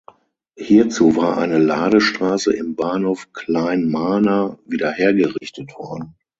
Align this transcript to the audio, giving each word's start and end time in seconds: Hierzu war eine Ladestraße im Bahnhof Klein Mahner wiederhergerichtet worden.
Hierzu 0.57 1.15
war 1.15 1.37
eine 1.37 1.59
Ladestraße 1.59 2.51
im 2.55 2.75
Bahnhof 2.75 3.33
Klein 3.33 3.87
Mahner 3.87 4.57
wiederhergerichtet 4.65 5.75
worden. 5.77 6.15